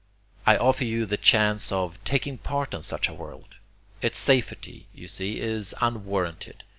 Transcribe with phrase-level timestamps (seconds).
[0.47, 3.57] I offer you the chance of taking part in such a world.
[4.01, 6.63] Its safety, you see, is unwarranted.